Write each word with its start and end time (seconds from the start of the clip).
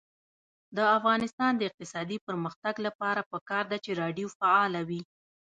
د 0.75 0.79
افغانستان 0.97 1.51
د 1.57 1.61
اقتصادي 1.69 2.17
پرمختګ 2.27 2.75
لپاره 2.85 3.27
پکار 3.31 3.63
ده 3.71 3.77
چې 3.85 3.91
راډیو 4.01 4.27
فعاله 4.37 4.81
وي. 4.89 5.01